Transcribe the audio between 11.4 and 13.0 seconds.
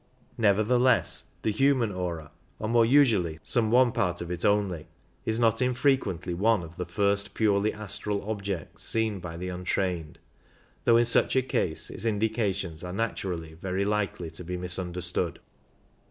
case its indications are